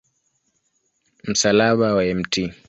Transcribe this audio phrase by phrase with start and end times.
[1.23, 2.53] Msalaba wa Mt.